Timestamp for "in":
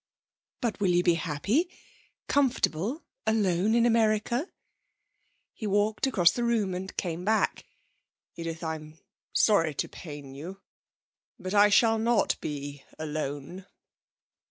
3.75-3.85